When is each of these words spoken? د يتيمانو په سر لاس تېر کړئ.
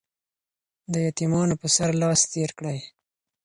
د 0.93 0.93
يتيمانو 1.07 1.55
په 1.61 1.67
سر 1.75 1.89
لاس 2.01 2.19
تېر 2.33 2.49
کړئ. 2.59 2.79